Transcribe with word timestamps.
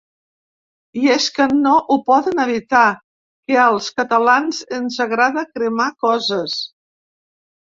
I 1.01 1.09
és 1.15 1.25
que 1.35 1.45
no 1.57 1.73
ho 1.79 1.97
poden 2.07 2.41
evitar… 2.45 2.81
Que 3.51 3.59
als 3.67 3.91
catalans 4.01 4.63
ens 4.79 4.99
agrada 5.07 5.45
cremar 5.51 5.89
coses. 6.07 6.61